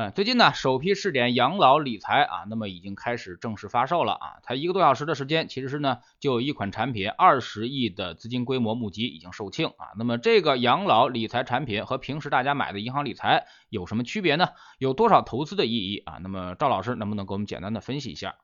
[0.00, 9.90] 嗯，最近呢，首批试点养老理财啊，那么已经开始正式发售了啊，才一个多小时的时间，其实是呢，就有一款产品二十亿的资金规模募集已经售罄啊。
[9.98, 14.50] 那么这个养老理财产品和平时大家买的银行理财有什么区别呢？
[14.78, 16.18] 有多少投资的意义啊？
[16.22, 18.36] 那么赵老师能不能给我们简单的分析一下？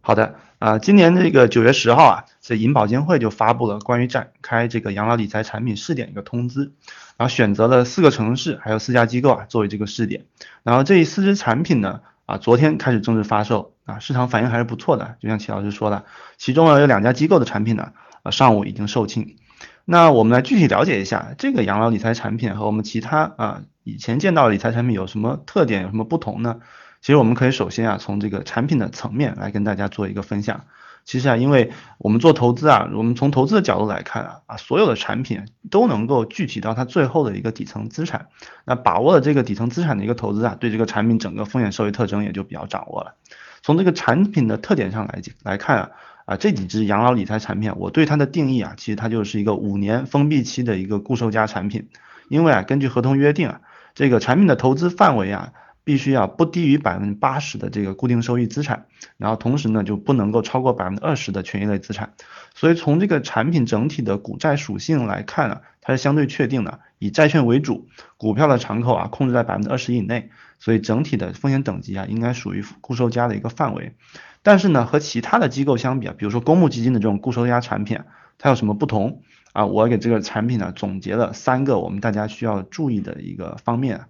[0.00, 6.72] 好的，啊，今年这个九月十号啊，这银保监会就发布了关于展开这个养老理财产品试点一个通知，
[7.18, 10.24] 然后选择了四个城市还有四家机构啊作为这个试点，
[10.62, 16.06] 然后这四支产品呢，啊，昨天开始正式发售啊，市场反应还是不错的，就像齐老师说的，
[16.38, 17.92] 其中呢有两家机构的产品呢，
[18.22, 19.36] 啊，上午已经售罄，
[19.84, 26.60] 那我们来具体了解一下这个养老理财产品和我们其他啊以前见到的理财产品有什么特点，有什么不同呢？
[27.00, 30.64] 其实我们可以首先啊，从这个产品的层面来跟大家做一个分享。
[31.04, 38.26] 其实啊，因为我们做投资啊，我们从投资的角度来看啊，啊，所有的产品都能够具体到它最后的一个底层资产。
[38.66, 43.14] 那把握了这个底层资产的一个投资啊，对这个产品整个风险收益特征也就比较掌握了。
[43.62, 45.90] 从这个产品的特点上来来看啊，
[46.26, 51.88] 啊，这几只养老理财产品，我对它的定义啊，其实它就是一个五年封闭期的一个固收加产品。
[52.28, 53.60] 因为啊，根据合同约定啊，
[53.94, 55.54] 这个产品的投资范围啊。
[55.88, 58.84] 必须要不低于百分之八十的这个固定收益资产，
[59.16, 62.12] 然后同时呢就不能够超过百分之二十的权益类资产。
[62.54, 67.88] 所以从这个产品整体的股债属性来看啊，它是相对确定的，以债券为主，
[68.18, 70.28] 股票的敞口啊控制在百分之二十以内，
[70.58, 73.94] 所以整体的风险等级啊应该属于固收加的一个范围。
[74.42, 78.00] 但是呢和其他的机构相比啊，比如说公募基金的这种固收加产品，
[78.36, 79.22] 它有什么不同
[79.54, 79.64] 啊？
[79.64, 84.02] 我给这个产品呢总结了三个我们大家需要注意的一个方面。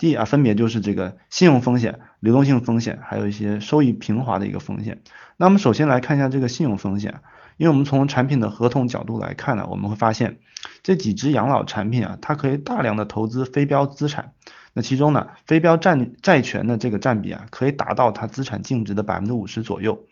[0.00, 5.00] 一啊，分别就是这个信用风险、流动性风险，还有一些收益平滑的一个风险。
[5.36, 7.20] 那我们首先来看一下这个信用风险，
[7.56, 10.38] 因为我们从产品的合同角度来看呢，我们会发现
[10.82, 14.32] 这几只养老产品啊，它可以大量的投资非标资产。
[14.72, 20.04] 那其中呢，非标占债权的这个占比啊，可以达到它资产净值的百分之五十左右。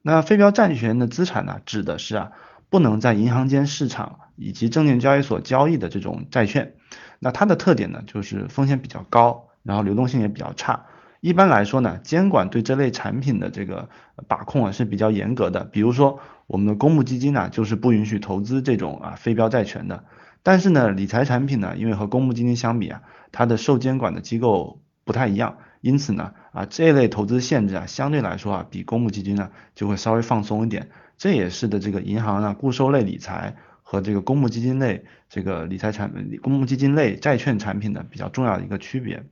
[0.00, 2.32] 那非标债权的资产呢，指的是啊，
[2.70, 6.75] 不能在银行间市场以及证券交易所交易的这种债券。
[7.18, 10.86] 那它的特点呢，就是风险比较高，然后流动性也比较差。
[11.20, 13.88] 一般来说呢，监管对这类产品的这个
[14.28, 15.64] 把控啊是比较严格的。
[15.64, 20.04] 比如说，我们的公募基金呢，就是不允许投资这种啊非标债权的。
[20.42, 23.02] 但是呢，理财产品呢，因为和公募基金相比啊，
[23.32, 30.90] 它的受监管的机构不太一样，因此呢，啊这类投资限制啊，相对来说啊，比公募基金呢就会稍微放松一点。
[31.18, 33.56] 这也是的这个银行啊固收类理财。
[33.88, 39.22] 和这个公募基金类这个理财产、公募基金类债券产品的比较重要的一个区别。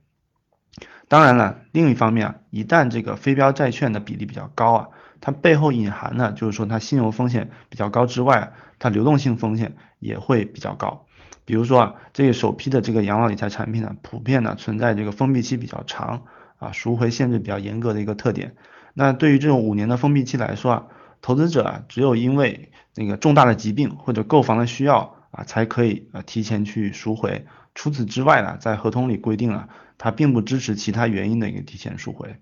[1.09, 4.87] 当然了，另一方面啊，一旦这个非标债券的比例比较高啊，
[5.19, 11.05] 它背后隐含呢，就是说它信用风险比较高之外，它流动性风险也会比较高。
[11.43, 16.23] 比如说啊，这个首批的这个养老理财产品呢，普遍呢存在这个封闭期比较长
[16.59, 18.55] 啊，赎回限制比较严格的一个特点。
[18.93, 20.87] 那对于这种五年的封闭期来说啊，
[21.25, 27.47] 投资者啊，只有因为那个重大的疾病或者购房的需要啊，才可以啊提前去赎回。
[27.73, 32.35] 除此之外呢，在合同里规定了，它并不支持其他原因的一个提前赎回。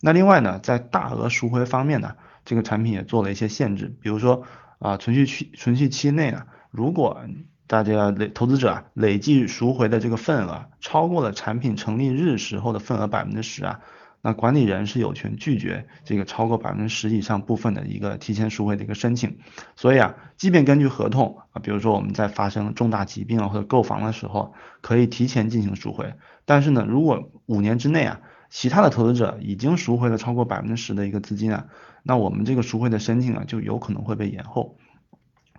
[0.00, 4.42] 那另外呢，在大额赎回方面呢，这个产品也做了一些限制，比如说
[4.80, 6.42] 啊，存续期存续期内呢，
[6.72, 7.20] 如果
[7.68, 13.78] 大家累投资者啊累计赎回的这个份额超过了产品成立日时候的份额百分之十啊。
[14.26, 19.36] 那管理人是有权拒绝这个超过百分之十以上部分的一个提前赎回的一个申请，
[19.76, 26.14] 所以啊，即便根据合同啊，比如说我们在发生重大疾病啊或者购房的时候，可以提前进行赎回，
[26.46, 31.66] 但是呢，如果五年之内啊，其他的投资者已经赎回了超过百分之十的一个资金啊，
[32.02, 34.78] 那我们这个赎回的申请啊，就有可能会被延后。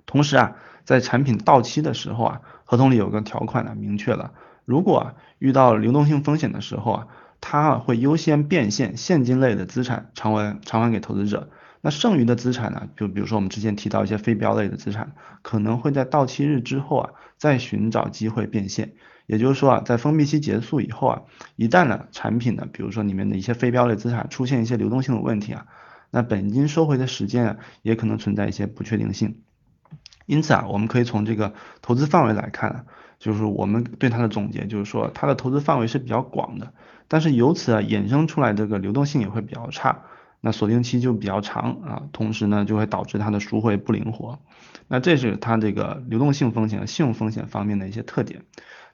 [0.07, 0.55] 同时啊，
[0.85, 4.33] 在产品到期的时候啊，合同里有个条款呢，明确了，
[4.65, 7.07] 如果遇到流动性风险的时候啊。
[7.47, 18.93] 它啊会优先变现现金类的资产偿还偿还给投资者，那剩余的资产呢，就比如说我们之前提到一些非标类的资产，可能会在到期日之后啊再寻找机会变现。
[19.27, 21.21] 也就是说啊，在封闭期结束以后啊，
[21.55, 25.67] 一旦呢产品呢，比如说里面的一些非标类资产出现一些流动性的问题啊，
[26.09, 29.43] 那本金收回的时间啊也可能存在一些不确定性。
[30.25, 32.85] 因此啊，我们可以从这个投资范围来看，
[33.19, 36.73] 就是我们对它的总结就是说，它的投资范围是比较广的。
[37.07, 40.01] 但是由此啊衍生出来这个流动性也会比较差，
[40.41, 44.39] 那锁定期就比较长啊，同时呢就会导致它的赎回不灵活，
[44.87, 48.41] 那这是它这个流动性风险和信用风险方面的一些特点。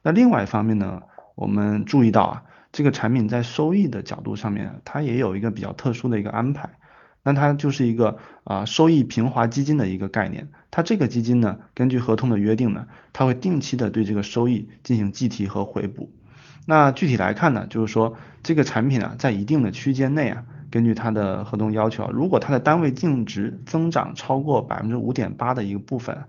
[0.03, 1.03] 那另外一方面呢，
[1.35, 2.43] 我们注意到啊，
[2.73, 6.71] 这个产品在收益的角度上面，它也有一个比较特殊的一个安排。
[7.23, 10.49] 那它就是一个啊收益平滑基金的一个概念。
[10.71, 16.09] 它这个基金呢，根据合同的约定呢，它会定期的对这个收益进行计提和回补。
[16.65, 26.23] 那具体来看呢，就是说这个产品啊，在一定的区间内啊，根据它的合同要求，如果它的单位净值增长超过百分之五点八的一个部分，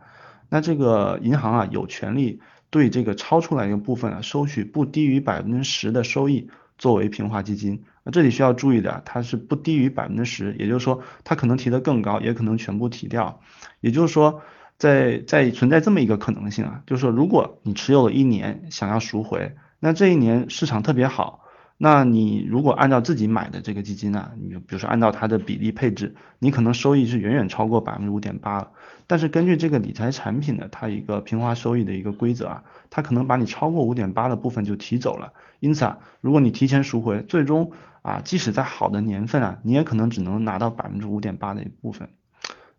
[0.49, 2.41] 那这个银行啊有权利
[2.71, 7.85] 对这个超出来一个部分啊收取不低于百分之十的收益作为平滑基金。
[8.05, 13.41] 那这里需要注意的，它是不低于百分之十，也就是说它可能提得更高，也可能全部提掉。
[13.81, 14.43] 也就是说，
[14.79, 21.41] 在在存在这么一个可能性啊，就是说如果你持有了一年想要赎回，那这一年市场特别好。
[21.79, 28.71] 那你如果按照自己买的这个基金呢，你比如说按照它的比例配置，你可能收益是远远超过百分之五点八了。
[29.09, 35.33] 但是根据这个理财产品的它一个平滑收益的一个规则啊，它可能把你超过五点八的部分就提走了。
[35.59, 37.73] 因此啊，如果你提前赎回，最终
[38.03, 42.11] 啊，即使在好的年份啊，你也可能只能拿到百分之五点八的一部分。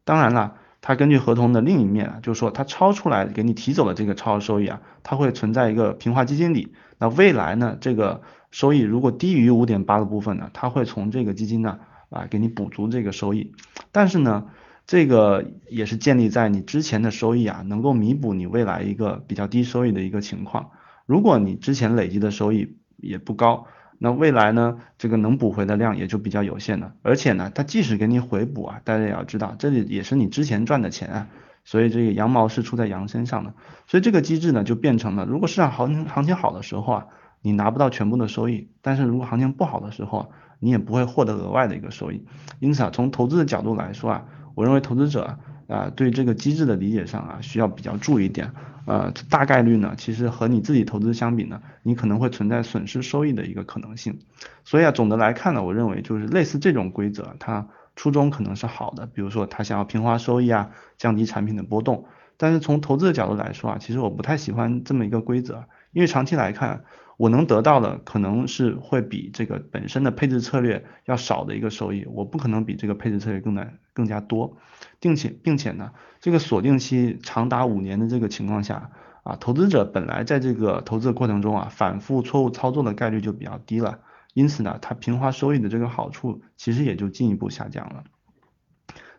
[0.05, 6.73] 当然了，它根据合同的另一面啊，就是说它超出来给你提走了这个超额收益啊，它会存在一个平滑基金里。
[6.97, 8.21] 那未来呢，这个
[8.51, 11.79] 收益如果低于五点八的部分呢，它会从这个基金呢
[12.09, 13.53] 啊给你补足这个收益，
[13.91, 14.45] 但是呢，
[14.85, 20.71] 这个也是建立在你之前的收益啊能够弥补你未来一个比较低收益的一个情况。
[21.05, 23.67] 如果你之前累积的收益也不高，
[23.97, 26.93] 那未来呢这个能补回的量也就比较有限了。
[27.01, 31.27] 而且呢，它即使给你回补啊，大家也要知道，这里也是你之前赚的钱啊。
[31.65, 33.53] 所以这个羊毛是出在羊身上的，
[33.87, 37.05] 所以这个机制呢就变成了，如果市场行情行情好的时候啊，
[37.41, 42.25] 你拿不到全部的收益，但是如果行情不好的时候，你也不会获得额外的一个收益。
[42.59, 44.25] 因此啊，从投资的角度来说啊，
[44.55, 48.51] 我认为投资者啊对这个机制的理解上啊需要比较注意一点。
[48.85, 54.19] 呃，大概率呢，其实和你自己投资相比呢，你可能会存在损失收益的一个可能性。
[54.65, 57.67] 所以啊，总的来看呢，我认为就是类似这种规则，它。
[57.95, 62.05] 初衷可能是好的，比如说他想要平滑收益啊，降低产品的波动。
[62.37, 66.85] 但是从投资的角度来说啊，其实我不太喜欢这么一个规则，因为长期来看，
[67.23, 74.57] 我能得到的可能是会比这个本身的配置策略要少的一个收益，我不可能比这个配置策略更难更加多，
[74.99, 78.91] 并且并且呢，这个锁定期长达五年的这个情况下
[79.23, 83.99] 啊，投资者本来在这个投资的过程中啊，反复错误操作的概率就比较低了。
[84.33, 88.03] 因此呢，它平滑收益的这个好处其实也就进一步下降了。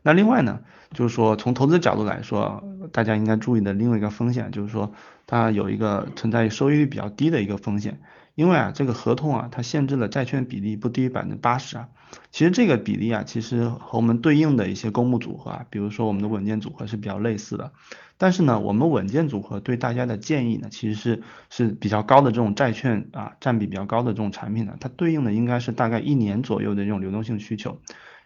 [0.05, 0.61] 那另外呢，
[0.93, 2.63] 就是说从投资角度来说，
[2.93, 4.93] 大家应该注意的另外一个风险就是说，
[5.27, 8.01] 它有一个存在于收益率比较低的一个风险。
[8.35, 11.89] 因为啊，这个合同啊，它限制了债券比例不低于百分之八十啊。
[12.33, 17.73] 其实这个比例啊，其实和我们对应的一些公募组合啊，比如说我们的稳健组合是比较类似的。
[18.19, 27.81] 但是呢，我们稳健组合对大家的建议呢，其实是是比较高的这种债券啊，占比比较高的这种产品呢，它对应的应该是大概一年左右的这种流动性需求。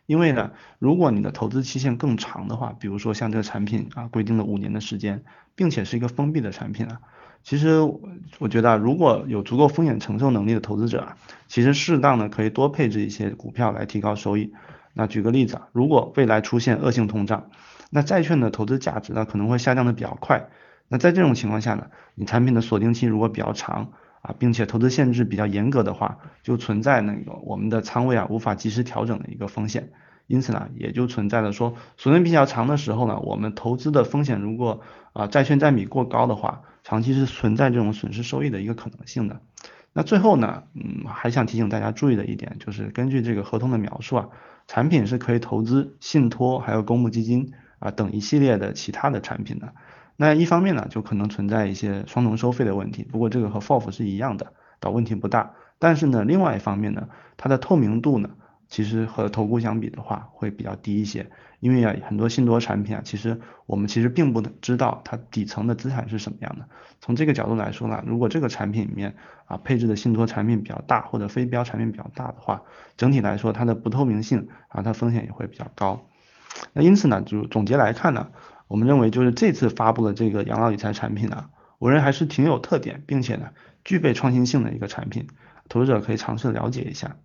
[0.08, 5.22] 因为呢，如果你的投资期限更长的话，比如说像这个产品啊，规定了五年的时间，
[5.54, 6.98] 并且是一个封闭的产品啊。
[7.42, 7.80] 其实
[8.38, 11.16] 我觉得，如果有足够风险承受能力的投资者啊，
[11.46, 14.54] 其实适当的可以多配置一些股票来提高收益。
[14.94, 17.50] 那举个例子啊，如果未来出现恶性通胀，
[17.90, 20.48] 那债券的投资价值呢可能会下降的比较快。
[20.88, 29.90] 那在这种情况下呢，你产品的锁定期如果比较长啊，并且投资限制比较严格的话，就存在那个我们的仓位啊无法及时调整的一个风险。
[30.26, 34.82] 因此呢，也就存在了说锁定比较长的时候呢，我们投资的风险如果
[35.14, 39.40] 啊债券占比过高的话，长期是存在这种损失收益的一个可能性的。
[39.94, 44.28] 那最后呢，嗯，还想提醒大家注意的一点就是，根据这个合同的描述啊，
[44.66, 49.72] 产品是可以投资信托还有公募基金啊等一系列的其他的产品的。
[50.20, 55.54] 那一方面呢，就可能存在一些双重收费的问题，不过这个和 FOF 是一样的，倒问题不大。
[55.78, 58.28] 但是呢，另外一方面呢，它的透明度呢。
[58.70, 66.68] 其实和投顾相比的话会比较低一些，因为啊很多信托产品啊，其实我们其实并不知道它底层的资产是什么样的。
[67.00, 72.60] 从这个角度来说呢，如果这个产品里面啊配置的信托产品比较大，或者非标产品比较大的话，
[72.98, 76.06] 整体来说它的不透明性啊，它风险也会比较高。
[76.74, 78.28] 那因此呢，就总结来看呢，
[78.68, 81.46] 我们认为就是这次发布的这个养老理财产品呢，
[81.78, 83.48] 我认为还是挺有特点，并且呢
[83.84, 85.26] 具备创新性的一个产品，
[85.68, 87.16] 投资者可以尝试了解一下。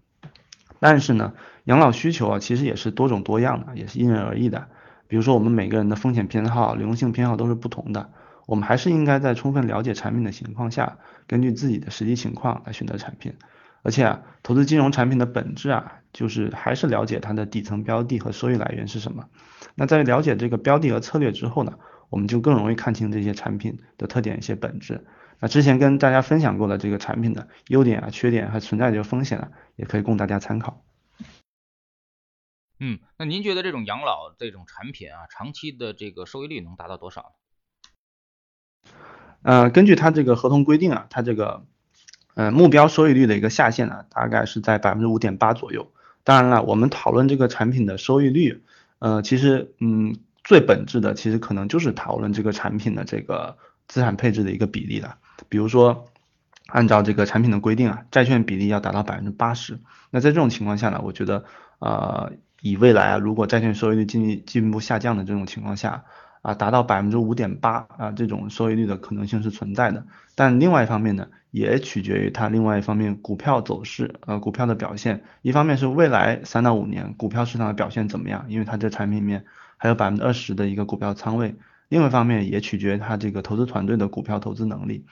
[0.79, 1.33] 但是呢，
[1.65, 4.67] 养老需求啊，其实也是多种多样的，也是因人而异的。
[5.07, 8.09] 比如说，我们每个人的风险偏好、流动性偏好都是不同的。
[8.45, 10.97] 我们还是应该在充分了解产品的情况下，
[11.27, 13.35] 根据自己的实际情况来选择产品。
[13.83, 19.25] 而且啊，投资金融产品的本质啊，就是还是了解它的底层标的和收益来源是什么。
[19.75, 25.05] 那在了解这个标的和策略之后呢，我们就更容易看清这些产品的特点、一些本质。
[25.39, 30.83] 那之前跟大家分享过的这个产品的优点啊、缺点还存在这个风险啊，也可以供大家参考。
[32.79, 37.33] 嗯，那您觉得这种养老这种产品啊，长期的这个收益率能达到多少
[38.83, 38.91] 呢？
[39.41, 41.65] 呃，根据它这个合同规定啊，它这个
[42.35, 45.91] 呃目标收益率的一个下限呢，大概是在百分之五点八左右。
[46.23, 48.63] 当然了，我们讨论这个产品的收益率，
[49.03, 53.57] 呃，其实嗯最本质的其实可能就是讨论这个产品的这个
[53.89, 55.17] 资产配置的一个比例了。
[55.49, 56.05] 比如说，
[56.67, 59.77] 按照这个产品的规定啊，债券比例要达到百分之八十。
[60.09, 61.43] 那在这种情况下呢，我觉得
[61.79, 62.31] 呃。
[62.65, 66.05] 以未来啊，如果债券收益率进进一步下降的这种情况下，
[66.43, 70.05] 啊，达到百分之五点八啊，这种收益率的可能性是存在的。
[70.35, 75.23] 但另外一方面呢，也取决于它另外一方面股票走势，呃，股票的表现。
[75.41, 79.45] 一方面是未来三到五年股票市场的表现怎么样，因为它这产品里面
[79.77, 81.55] 还有百分之二十的一个股票仓位。
[81.87, 85.05] 另外一方面也取决于它这个投资团队的股票投资能力。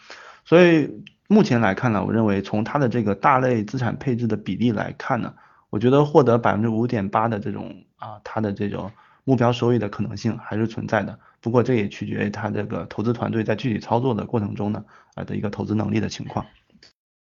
[0.43, 5.33] 所以目前来看呢，我认为从它的这个大类资产配置的比例来看呢。
[5.69, 8.91] 我觉得获得百分之五点八的这种啊，它的这种
[9.31, 11.17] 目标收益的可能性还是存在的。
[11.39, 14.83] 不过这也取决于他这个投资团队在具体操作的过程中呢，
[15.15, 16.47] 啊的一个投资能力的情况。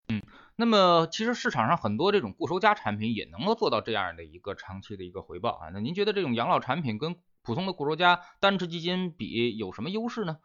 [0.08, 0.24] 嗯，
[0.56, 5.70] 那么其实市场上很多这种固收加产品也能够做到这样的一个长期的一个回报啊。
[5.72, 10.38] 那您觉得这种养老产品跟普通的固收加单只基金比有什么优势呢？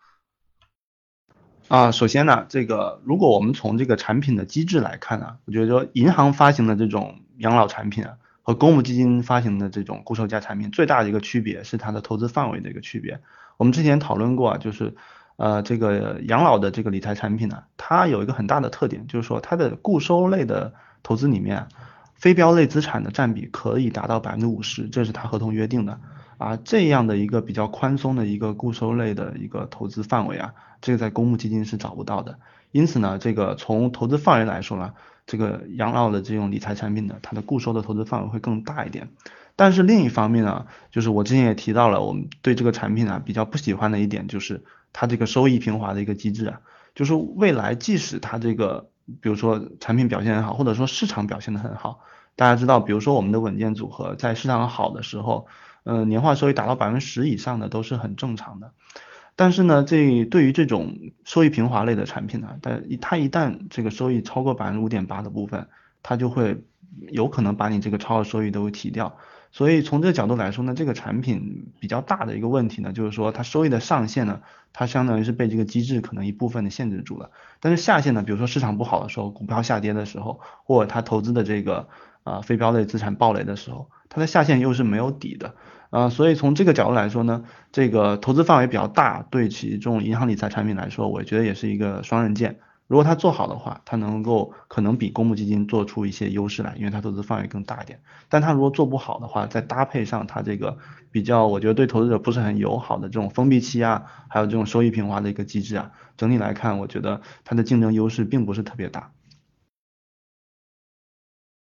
[1.69, 13.21] 啊，首先呢，这个如果我们从这个产品的机制来看呢，我觉得说银行发行的这种养老产品啊，和公募基金发行的这种固收加产品最大的一个区别是它的投资范围的一个区别。
[13.59, 14.97] 我们之前讨论过啊，就是
[15.37, 21.67] 呃这个养老的这个理财产品呢，它有一个很大的特点，就是说它的固收类的投资里面，
[22.15, 26.01] 非标类资产的占比可以达到百分之五十，这是它合同约定的。
[26.39, 32.39] 啊，这样的一个比较宽松的一个固收类的一个投资范围啊，这个在公募基金是找不到的。
[32.73, 34.95] 因此呢，这个从投资范围来说呢，
[35.29, 39.09] 这个养老的这种理财产品呢，它的固收的投资范围会更大一点。
[39.55, 46.61] 但是另一方面呢，就是我之前也提到了，我们对这个产品啊比较不喜欢的一点就是它这个收益平滑的一个机制啊，
[46.97, 52.01] 就是未来即使它这个比如说产品表现很好，或者说市场表现的很好，
[52.35, 55.47] 大家知道，比如说我们的稳健组合在市场好的时候。
[55.85, 58.73] 呃，年化收益达到百分之十以上的都是很正常的，
[59.39, 65.69] 但是呢，这对于这种收益平滑类的产品呢，但它一旦这个收益超过百分之五点八的部分，
[66.03, 66.61] 它就会
[67.13, 69.17] 有可能把你这个超额收益都会提掉。
[69.53, 74.41] 所以从这个角度来说呢，这个产品比较大的一个问题呢，就是说它收益的上限呢，
[74.73, 77.31] 它相当于是被这个机制可能一部分的限制住了，
[77.61, 81.89] 但是下限呢，比如说市场不好的时候，股票下跌的时候，或者它投资的这个
[82.29, 85.55] 啊非标类资产暴雷的时候，它的下限又是没有底的。
[85.91, 92.59] 啊，所以从这个角度来说呢，这个投资范围比较大，对其这种银行理财产品来说，我觉得也是一个双刃剑。
[92.89, 98.01] 如果它做好的话，它能够可能比公募基金做出一些优势来，因为它投资范围更大一点。
[98.29, 100.77] 但它如果做不好的话，再搭配上它这个
[101.11, 109.11] 比较，我觉得对投资者不是很友好的这种封闭期啊，还有这种收益平滑的一个机制啊，整体来看，我觉得它的竞争优势并不是特别大。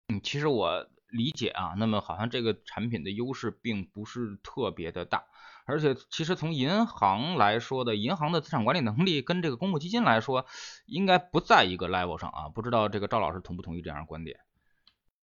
[0.07, 0.87] 嗯，其实我。
[1.11, 5.23] 理解啊，那么好像这个产品的优势并不是特别的大，
[5.63, 10.45] 而且其实从银行来说的，银行的资产管理能力跟这个公募基金来说，
[10.87, 12.49] 应该不在一个 level 上啊。
[12.53, 14.39] 不知道这个赵老师同不同意这样的观点？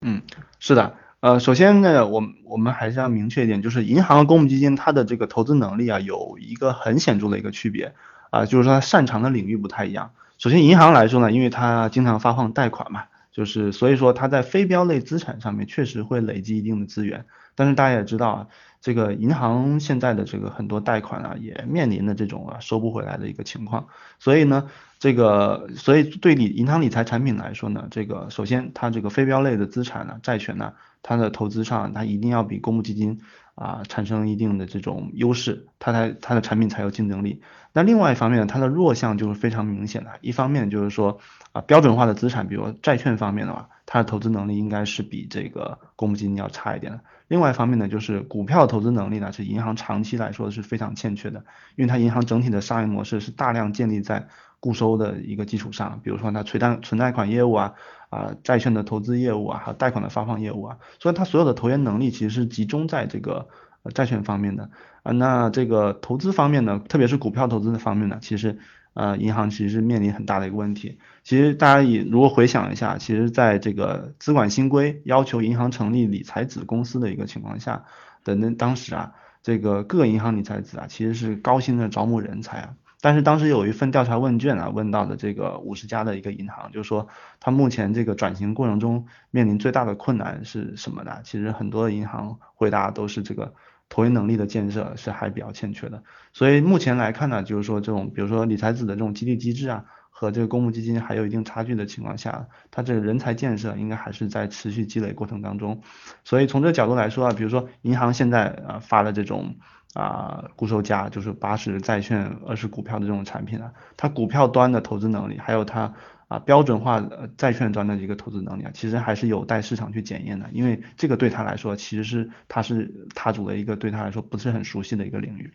[0.00, 0.22] 嗯，
[0.60, 7.94] 是的，呃，首先呢，我我们还是要明确一点，就是银行和公募基金它的这个投资能力啊，有一个很显著的一个区别
[8.30, 10.14] 啊，就是说它擅长的领域不太一样。
[10.38, 13.04] 首先银行来说呢，因为它经常发放贷款嘛。
[13.32, 17.24] 就是所以说，它在非标类资产上面确实会累积一定的资源，
[17.54, 18.46] 但是大家也知道啊，
[18.82, 23.86] 这个银行现在的这个很多贷款啊，也面临的这种啊收不回来的一个情况，
[24.18, 33.18] 所以呢，这个所以对理银行理财产品来说呢，这个首先它这个非标类的资产呢，债权呢，它的投资上它一定要比公募基金
[33.54, 37.42] 啊产生一定的这种优势，它才它的产品才有竞争力。
[37.72, 40.10] 那另外一方面呢，它的弱项就是非常明显的。
[40.20, 41.18] 一方面就是说
[41.52, 47.00] 啊，标准化的资产，比如债券方面的话，它的投资能力应该是比这个公募基金要差一点的。
[47.32, 51.42] 另外一方面呢，就是股票投资能力呢，是银行长期来说是非常欠缺的，
[51.76, 54.28] 因为它银行整体的商业模式是大量建立在
[54.60, 57.72] 固收的一个基础上，比如说它存贷存贷款业务啊，
[58.10, 63.48] 啊债券的投资业务啊，还有贷款的发放业务啊，所以它所有的投研能力其实是集中在这个。
[63.94, 64.70] 债券方面的
[65.02, 68.60] 啊，那这个投资方面呢，特别是股票投资的方面呢，其实
[68.94, 70.98] 呃，银行其实是面临很大的一个问题。
[71.22, 77.84] 其实大家也如果回想一下，其实在这个资管新规要求银行成立理财子公司的一个情况下
[78.22, 82.74] 等等当时啊，这个各银行理财子啊，其实是高薪的招募人才啊。
[83.00, 87.08] 但是当时有一份调查问卷啊，问到的这个五十家的一个银行，就是说
[87.40, 91.18] 它目前这个转型过程中面临最大的困难是什么呢？
[91.24, 93.54] 其实很多的银行回答都是这个
[93.88, 96.02] 投研能力的建设是还比较欠缺的。
[96.32, 99.84] 所以目前来看呢，就是说这种比如说理财子的这种激励机制啊。
[100.14, 105.80] 和这个公募基金还有一定差距的情况下，它这个人才建设应该还是在持续积累过程当中。
[106.22, 109.56] 所以从这个角度来说啊，比如说银行现在啊发的这种
[109.94, 115.92] 啊固收加，就是八十债券二十股票的这种产品啊，它股票端的投资能力，还有它
[116.32, 117.00] 啊标准化
[117.36, 120.48] 债券端的一个投资能力啊，其实还是有待市场去检验的。
[120.52, 125.52] 因为这个对他来说，其实是他是踏足了一个对他来说不是很熟悉的一个领域。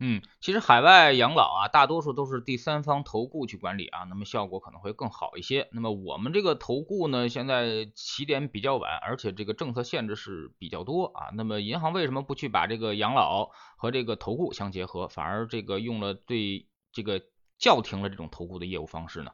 [0.00, 5.68] 嗯，其实海外养老啊，大多数都是第三方投顾去管理啊，那么效果可能会更好一些。
[5.70, 11.30] 那么我们这个投顾呢，现在起点比较晚，而且这个政策限制是比较多啊。
[11.32, 17.22] 那么银行为什么不去把这个养老和这个投顾相结合，反而这个用了对这个
[17.64, 19.30] 叫停了这种投顾的业务方式呢？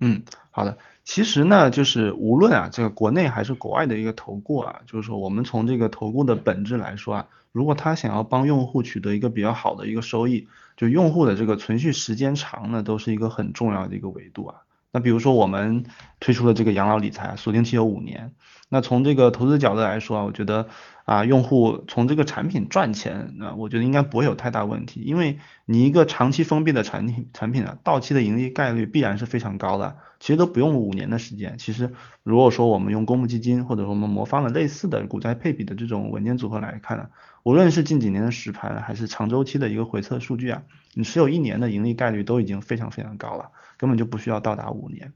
[0.00, 0.76] 嗯，好的。
[1.02, 14.56] 其实呢，就是无论啊，这个国内还是国外的一个投顾啊，就是说我们从这个投顾的本质来说啊，如果他想要帮用户取得一个比较好的一个收益，就用户的这个存续时间长呢，都是一个很重要的一个维度啊。
[14.92, 15.86] 那比如说我们
[16.18, 18.34] 推出的这个养老理财，锁定期有五年。
[18.68, 20.68] 那从这个投资角度来说啊，我觉得
[21.04, 31.56] 啊，用户从这个产品赚钱，那我觉得应该不会有太大问题，因为你一个长期封闭的产品产品啊，到期的盈利概率必然是非常高的，其实都不用五年的时间。
[31.58, 31.92] 其实
[32.22, 37.08] 如果说我们用公募基金，或者说我们模仿了类似的股债配比的这种稳健组合来看呢，
[37.42, 40.62] 无论是近几年的实盘，还是长周期的一个回测数据啊，
[40.94, 45.12] 你持有一年的盈利概率都已经非常非常高了，根本就不需要到达五年。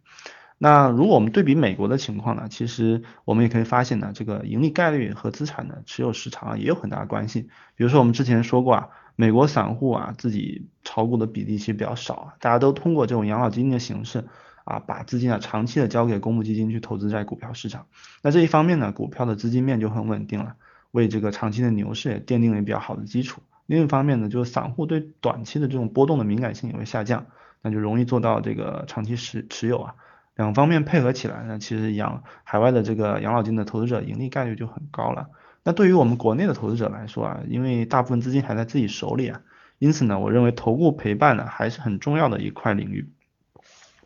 [0.65, 7.51] 那如果我们对比美国的情况呢，其实我们也可以发现呢，这个盈利概率和资产的持有时长啊也有很大的关系。
[7.77, 14.25] 比如说我们之前说过啊，美国散户啊自己炒股的比例其实比较少啊，大家都通过这种养老金的形式
[14.65, 17.85] 啊，把资金啊长期的交给公募基金去投资在股票市场。
[18.23, 20.55] 那这一方面呢，股票的资金面就很稳定了，
[20.93, 23.43] 为这个长期的牛市也奠定了比较好的基础。
[23.67, 27.27] 另一方面呢，就是散户对短期的这种波动的敏感性也会下降，
[27.61, 29.95] 那就容易做到这个长期持持有啊。
[30.37, 35.29] 两方面配合起来呢，其实养海外的这个养老金的投资者盈利概率就很高了。
[35.63, 39.41] 那对于我们国内的投资者来说啊，因为大部分资金还在自己手里啊，
[39.79, 43.13] 因此呢，我认为投顾陪伴呢还是很重要的一块领域。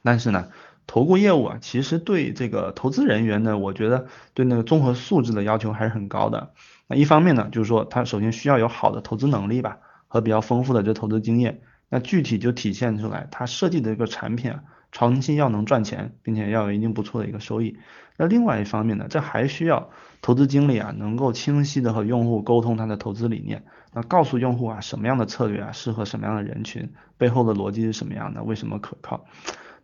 [0.03, 0.51] 但是呢，
[0.87, 6.53] 投顾业务啊，其实对这个投资人员呢，我觉得对那个综合素质的要求还是很高的。
[6.87, 11.63] 那一方面呢，就是说他首先需要有好的投资能力吧，和比较丰富的这投资经验。
[11.89, 14.55] 那具体就体现出来，他设计的一个产品。
[14.93, 17.79] 长期要能赚钱，并且要有一定不错的一个收益。
[18.17, 19.91] 那另外一方面呢，这还需要
[20.23, 29.25] 投资经理啊，能够清晰的和用户沟通他的投资理念，那告诉用户啊，什么样的策略啊，适合什么样的人群，背后的逻辑是什么样的，为什么可靠。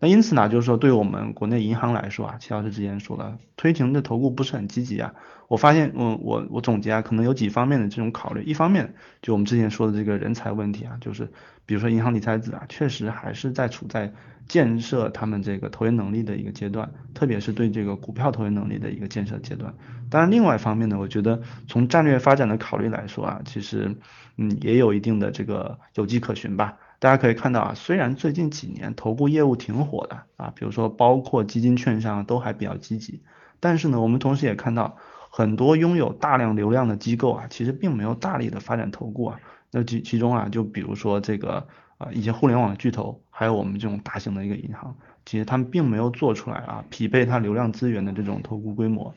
[0.00, 5.14] 那因此呢，就是说对我们国内银行来说啊，齐老师之前说了，推行的投顾不是很积极啊。
[5.48, 8.42] 我发现，我我我总结啊，可能有几方面的这种考虑。
[8.42, 11.30] 一方面，就我们之前说的这个人才问题啊，就是
[11.66, 14.12] 比如说银行理财子啊，确实还是在处在
[14.48, 19.72] 建设他们这个投研能力的一个阶段，特别是对这个股票投研能力的一个建设阶段。
[20.10, 23.94] 当然，另外一方面呢，我觉得从战略发展的考虑来说啊，其实
[24.36, 26.76] 嗯也有一定的这个有迹可循吧。
[27.04, 33.20] 大家可以看到啊，虽然最近几年投顾业务挺火的啊，比如说包括基金券商都还比较积极，
[33.60, 34.96] 但是呢，我们同时也看到
[35.28, 39.38] 很多拥有大量流量的机构啊，其实并没有大力的发展投顾啊。
[39.70, 41.66] 那其其中啊，就比如说这个
[41.98, 49.14] 啊一些互联网巨头，还有我们这种大型的一个银行，其实他们并没有做出来啊匹配它流量资源的这种投顾规模。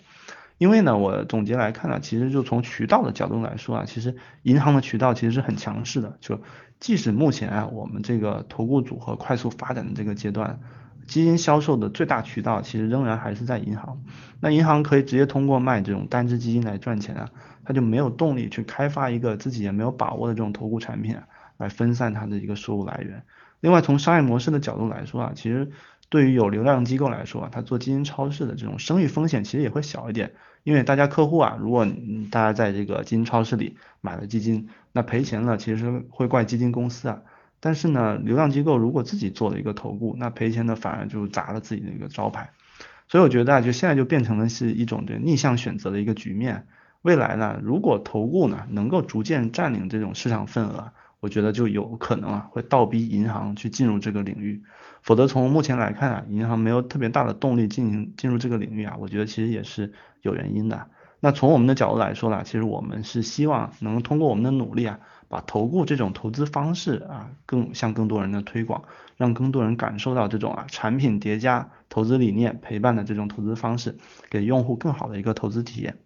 [0.57, 6.17] 因为呢，我总结来看呢，其实就从渠道的角度来说啊，其实银行的渠道其实是很强势的。
[6.19, 6.41] 就
[6.79, 10.59] 即使目前啊，我们这个投顾组合快速发展的这个阶段，
[11.07, 14.01] 基金销售的最大渠道其实仍然还是在银行。
[14.39, 17.29] 那银行可以直接通过卖这种单只基金来赚钱啊，
[17.65, 21.17] 他就没有动力去开发一个自己也没有把握的这种投顾产品
[21.57, 23.23] 来分散它的一个收入来源。
[23.59, 25.71] 另外，从商业模式的角度来说啊，其实。
[26.09, 31.85] 对于有流量机构来说啊，他做基金超市的这种生意风险其实也会小一点，因为大家客户啊，如果
[32.31, 37.21] 大家在这个基金超市里买了基金，那赔钱了其实会怪基金公司啊。
[37.59, 42.51] 但是呢，流量机构如果自己做了一个投顾，那赔钱的反而就砸了自己的一个招牌。
[43.09, 46.67] 所以我觉得啊，就现在就变成了是一种这逆向选择的一个局面。
[47.01, 50.91] 未来呢，如果投顾呢能够逐渐占领这种市场份额，
[51.27, 54.63] 我觉得就有可能啊会倒逼银行去进入这个领域。
[55.01, 60.87] 否则，从目前来看啊，银行没有特别大的动力进行进入这个领域啊，我觉得其实也是有原因的。
[61.19, 68.83] 那从我们的角度来说呢，其实我们是希望能通过我们的努力啊，把投顾这种投资方式啊，更向更多人的推广，
[69.17, 73.97] 让更多人感受到这种啊产品叠加投资理念陪伴的这种投资方式，
[74.29, 75.97] 给用户更好的一个投资体验。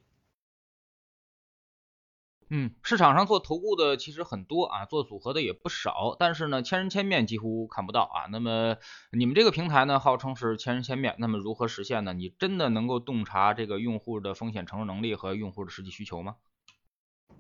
[2.54, 8.28] 嗯，市场上做投顾的其实很多啊，做组合的也不少，但是呢，千人千面几乎看不到啊。
[8.30, 8.76] 那么
[9.14, 12.12] 你们这个平台呢，号称是千人千面，那么如何实现呢？
[12.12, 16.36] 你真的能够洞察这个用户的风险承受能力和用户的实际需求吗？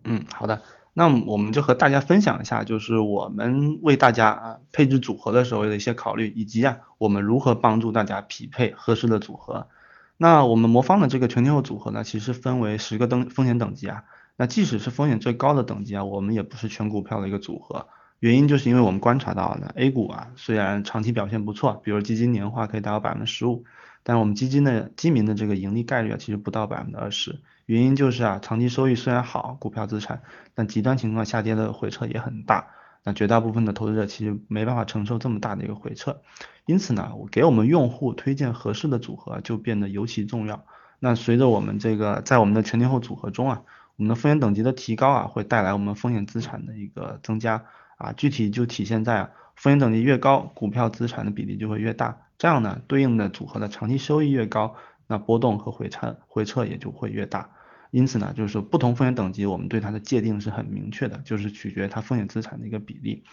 [0.05, 0.61] 嗯，好的，
[0.93, 9.67] 那我们就和大家分享一下，就是我们为大家啊配置组合的时候的一些考虑，以及啊我们如何帮助大家匹配合适的组合。
[10.15, 14.05] 那我们魔方的这个全天候组合呢，其实分为十个等风险等级啊。
[14.41, 23.65] 那即使是风险最高的等级啊，我们也不是全股票的一个组合，原因就是因为我们观察到呢，A 股啊虽然长期表现不错，比如基金年化可以达到百分之十五，
[24.01, 30.23] 但我们基金的基民的这个盈利概率啊其实不到百分之二十，原因就是啊长期收益虽然好，股票资产，
[30.55, 32.69] 但极端情况下跌的回撤也很大，
[33.03, 36.19] 那绝大部分的投资者其实没办法承受这么大的一个回撤，
[36.65, 40.65] 因此呢，我给我们用户推荐合适的组合就变得尤其重要。
[40.97, 43.61] 那随着我们这个在我们的全天候组合中啊。
[44.01, 47.65] 我们的风险等级的提高啊，会带来我们风险资产的一个增加
[47.97, 54.73] 啊，具体就体现在啊，风险等级越高，股票资产的比例就会越大，这样呢，对应的组合的长期收益越高，
[55.05, 57.51] 那波动和回撤回撤也就会越大。
[57.91, 63.23] 因此呢，就是不同风险等级，我们对它的界定是很明确的，就是取决它风险资产的一个比例。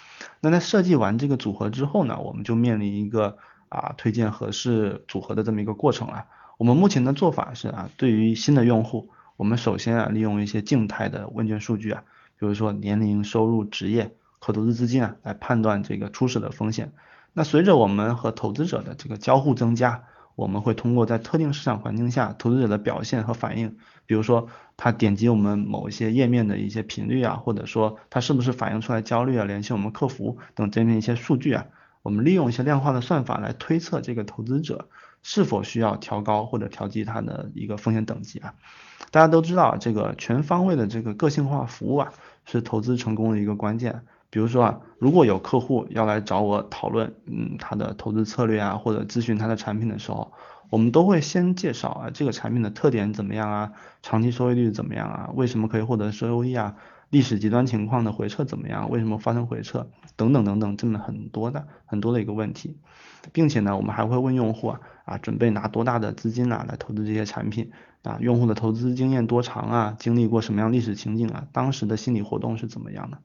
[0.42, 3.38] 那在设计完这个组合之后呢，我们就面临一个
[3.70, 6.26] 啊推荐合适组合的这么一个过程了。
[6.58, 9.08] 我们目前的做法是啊，对于新的用户。
[9.38, 12.02] 我们首先啊，利用一些静态的问卷数据啊，
[12.40, 16.92] 比如说年龄、收入、职业、可投资资金啊，来判断这个初始的风险。
[17.34, 20.02] 那随着我们和投资者的这个交互增加，
[20.34, 31.66] 我们会通过在特定市场环境下投资者的表现和反应，比如说他点击我们某一些页面的一些频率啊，或者说他是不是反映出来焦虑啊，联系我们客服等这边一些数据啊，
[32.02, 34.88] 我们利用一些量化的算法来推测这个投资者
[35.22, 38.54] 是否需要调高或者调低他的一个风险等级啊。
[39.10, 42.12] 大家都知道，这个全方位的这个个性化服务啊，
[42.44, 44.02] 是投资成功的一个关键。
[44.30, 50.32] 比如说啊，如果有客户要来找我讨论，嗯，他的投资策略啊，或者咨询他的产品的时候，
[50.68, 56.76] 我们都会先介绍啊，这个产品的特点怎么样啊，长期收益率怎么样啊，为什么可以获得收益啊，
[57.10, 62.76] 历史极端情况的回撤怎么样，为什么发生回撤，等等等等，这么很多的很多的一个问题，
[63.32, 67.70] 并且呢，我们还会问用户啊，啊，准备拿多大的资金啊来投资这些产品。
[68.04, 69.96] 啊，用户的投资经验多长啊？
[69.98, 71.46] 经历过什么样历史情景啊？
[71.52, 73.18] 当时的心理活动是怎么样的？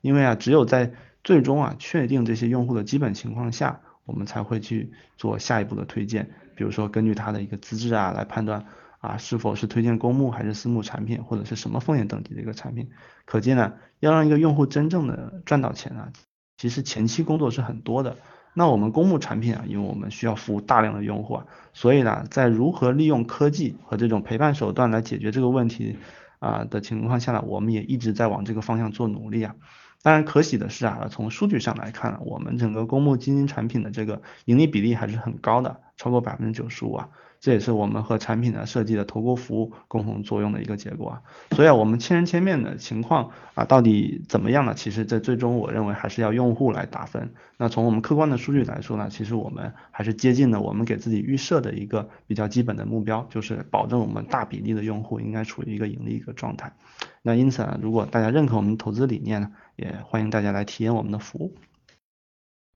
[0.00, 0.92] 因为啊，只有在
[1.24, 6.30] 最终啊确定这些用户的基本情况下，我们才会去做下一步的推荐。
[6.54, 8.64] 比如说根据他的一个资质啊来判断
[9.00, 12.90] 啊是否是推荐公募还是私募产品，或者是什么风险等级的一个产品。
[13.24, 16.12] 可见呢，要让一个用户真正的赚到钱啊，
[16.56, 18.16] 其实前期工作是很多的。
[18.52, 25.96] 那我们公募产品啊，因为我们需要服务大量的用户啊，所以呢，在如何利用科技和这种陪伴手段来解决这个问题
[26.40, 29.54] 啊的情况下呢，我们也一直在往这个方向做努力啊。
[30.02, 37.08] 当然，可喜的是啊，从数据上来看，我们整个公募基金产品的这个盈利比例还是很高的，超过百分之九十五啊。
[37.40, 41.22] 这也是我们和产品的设计的投顾服务共同作用的一个结果啊，
[41.52, 44.74] 所以啊，我们千人千面的情况啊，到底怎么样呢？
[44.74, 47.32] 其实这最终我认为还是要用户来打分。
[47.56, 56.76] 那从我们客观的数据来说呢，其实我们还是接近了我们给自己预设的一个比较基本的目标，就是保证我们大比例的用户应该处于一个盈利一个状态。
[57.22, 61.56] 那因此啊，如果大家认可我们投资理念呢，也欢迎大家来体验我们的服务。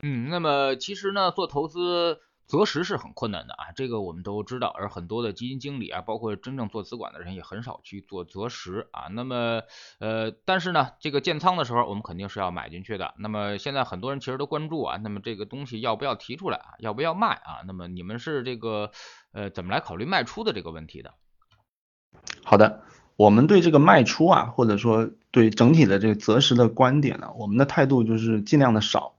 [0.03, 2.19] 嗯，那么其实呢，做投资。
[2.47, 9.09] 择时是很困难的啊，这个我们都知道，而很多的基金经理啊，包括真正做资管的人也很少去做择时啊。
[9.11, 9.63] 那么，
[9.99, 13.15] 呃，但是呢，这个建仓的时候，我们肯定是要买进去的。
[13.19, 17.65] 那么现在很多人其实都关注啊，那么这个东西要不要提出来啊，要不要卖啊？
[17.67, 18.91] 那么你们是这个
[19.33, 21.15] 呃怎么来考虑卖出的这个问题的？
[22.45, 22.83] 好的，
[23.17, 29.14] 我们对这个卖出啊，或者说对整体的这个择时的观点呢，我们的态度就是尽量的少。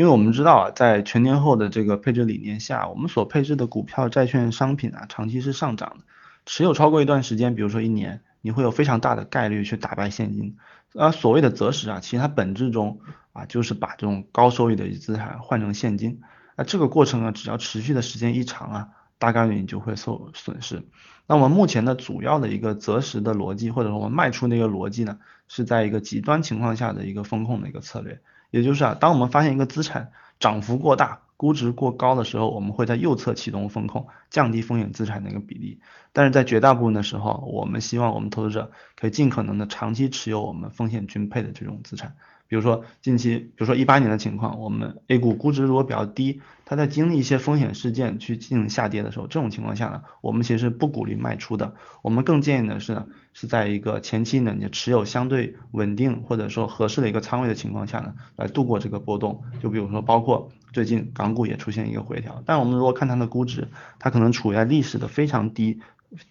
[0.00, 6.04] 因为我们知道啊，在全天候的这个配置理念下，我们所配置的股票、债券、商品啊，长期是上涨的。
[6.46, 10.56] 持有超过一段时间，比如说一年，你会有非常大的概率去打败现金。
[10.94, 13.00] 而所谓的择时啊，其实它本质中
[13.34, 16.22] 啊，就是把这种高收益的资产换成现金。
[16.56, 20.82] 那这个过程呢，只要持续的时间一长啊，大概率你就会受损失。
[21.26, 28.18] 那我们目前的主要的一个择时的逻辑，或者说我们卖出那个逻辑呢，是在一个极端情况下的一个风控的一个策略。
[28.50, 35.80] 也就是啊，当我们发现一个资产涨幅过大，估值过高的时候，我们会在右侧启动风控，降低风险资产的一个比例。
[36.12, 42.16] 但是在绝大部分的时候，我们希望我们投资者可以尽可能的长期持有我们风险均配的这种资产。
[42.50, 51.74] 比如说近期，比如说一八年的情况，我们 A 股估值如果比较低，它在经历一些风险事件去进行下跌的时候，这种情况下呢，我们其实不鼓励卖出的。
[52.02, 59.44] 我们更建议的是呢，是在一个前期呢，你持有相对稳定或者说合适的一个仓位的情况下呢，来度过这个波动。
[59.62, 63.68] 就比如说，包括最近港股也出现一个回调，但我们如果看它的估值，
[64.00, 65.78] 它可能处在历史的非常低。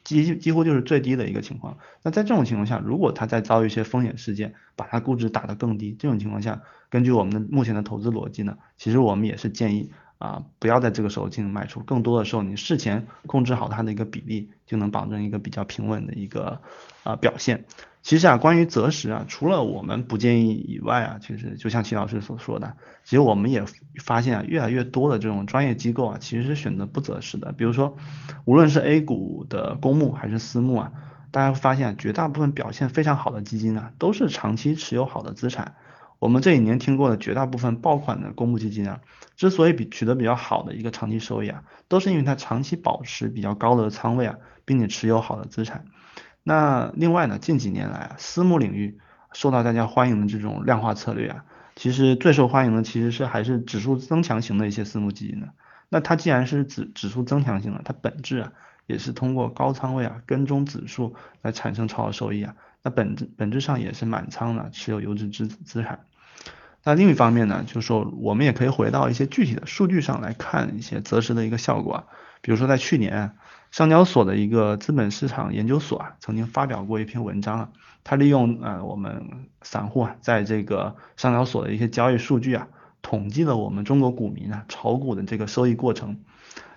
[0.04, 1.78] 几几乎就是最低的一个情况。
[2.04, 11.80] 那在这种情况下，如果它再遭遇一些风险事件，把它估值打得更低，这种情况下，根据我们的目前的投资逻辑呢，其实我们也是建议啊，不要在这个时候进行卖出。
[11.82, 16.62] 更多的时候，你事前控制好它的一个比例，就能保证一个比较平稳的一个
[17.04, 17.66] 啊表现。
[18.02, 23.66] 其实啊，关于择时啊，除了我们不建议以外啊，其实就像齐老师所说的，其实我们也
[24.02, 27.52] 发现啊，越来越多的这种专业机构啊，其实是选择不择时的。
[27.52, 27.98] 比如说，
[28.46, 30.92] 无论是 A 股的公募还是私募啊，
[31.30, 35.76] 大家会发现绝大部分表现非常好的基金呢，都是长期持有好的资产。
[36.20, 39.02] 我们这几年听过的绝大部分爆款的公募基金啊，
[39.36, 44.36] 之所以比取得比较好的一个长期收益啊，都是因为它长期保持比较高的仓位啊，
[44.66, 45.86] 并且持有好的资产。
[46.50, 48.98] 那另外呢，近几年来啊，私募领域
[49.34, 55.50] 受到大家欢迎的这种量化策略啊，其实最受欢迎的其实是还是指数增强型的一些私募基金的。
[55.90, 58.52] 那它既然是指指数增强型的，它本质啊
[58.88, 62.56] 也是通过高仓位啊跟踪指数来产生超额收益啊。
[62.82, 66.00] 那本质本质上也是满仓的持有优质资资产。
[66.84, 72.04] 那另一方面呢，就是说我们也可以回到一些具体的数据上来看一些择时的一个效果啊，
[72.42, 73.34] 比如说在去年。
[73.72, 77.70] 上交所的一个资本市场研究所啊，曾经发表过一篇文章啊，
[78.04, 82.68] 他利用呃我们散户啊，在这个上交所的一些交易数据啊，
[83.02, 86.20] 统计了我们中国股民啊炒股的这个收益过程。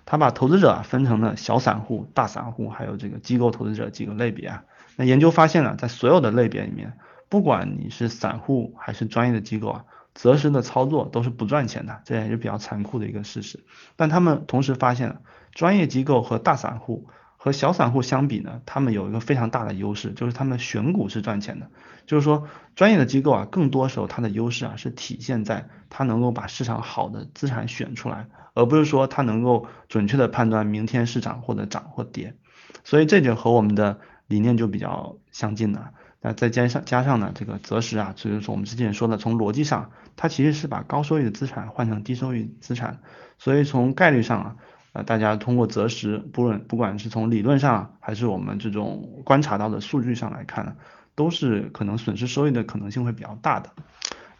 [0.05, 4.65] 他把投资者啊分成了小散户、大散户，还有这个机构投资者几个类别啊。
[4.97, 6.95] 那研究发现呢，在所有的类别里面，
[7.29, 13.65] 不管你是散户还是专业的机构啊，择时的操作都是不赚钱的，这也是比较残酷的一个事实。
[13.97, 15.21] 但他们同时发现了。
[15.55, 21.69] 专业机构和大散户和小散户相比呢，他们有一个非常大的优势，就是他们选股是赚钱的。
[22.07, 32.35] 就是说，专业的机构啊，更多时候它的优势啊是体现在它能够把市场好的资产选出来，而不是说它能够准确的判断明天市场或者涨或跌。
[32.83, 35.91] 所以这就和我们的理念就比较相近了。
[36.23, 43.01] 那再加上加上呢，这个择时啊，就是说我们之前说的，从逻辑上，它其实是把高收益的资产换成低收益资产，
[43.39, 44.57] 所以从概率上啊。
[44.93, 50.77] 啊，大家通过择时，不论不管是从理论上还是我们这种观察到的数据上来看呢，
[51.15, 53.71] 都是可能损失收益的可能性会比较大的。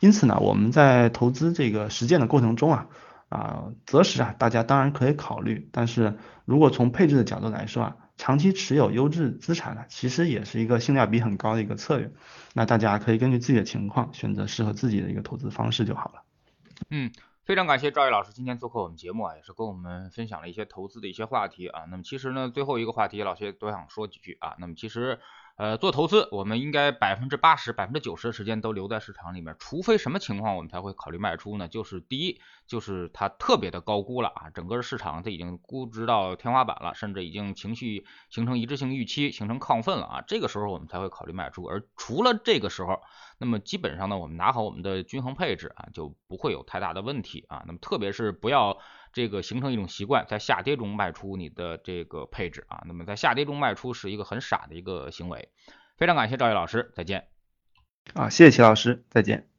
[0.01, 2.87] 因此呢，我们在投资这个实践的过程中啊，
[3.31, 12.11] 啊择时啊，大家当然可以考虑，但是如果从配置的角度来说啊，长期持有优质资产呢，其实也是一个性价比很高的一个策略。
[12.55, 16.23] 那大家可以根据自己的情况选择适合自己的一个投资方式就好了。
[16.91, 17.11] 嗯。
[17.45, 21.87] 非常感谢赵毅老师今天做客我们节目啊，也是跟我们分享了一些投资的一些话题啊。
[21.91, 24.55] 那么其实呢，最后一个话题，老谢多想说几句啊。
[24.59, 25.19] 那么其实。
[25.57, 31.69] 呃，做投资，我们应该百分之八十、百分之九十的时间都留在市场里面，除非什么情况我们才会考虑卖出呢？
[31.69, 41.65] 就是第一，就是它特别的高估了啊，整个市场它已经估值到天花板了，甚至已经情绪形成一致性预期，形成亢奋了啊，这个时候我们才会考虑卖出。
[41.65, 43.01] 而除了这个时候，
[43.39, 47.63] 那么基本上呢，我们拿好我们的均衡配置啊，就不会有太大的问题啊。
[47.67, 48.79] 那么特别是不要。
[49.13, 55.51] 这个形成一种习惯，在下跌中卖出你的这个配置啊，那么在下跌中卖出是一个很傻的一个行为。
[55.97, 57.29] 非常感谢赵毅老师，再见。
[58.15, 59.52] 啊，谢谢齐老师，再见。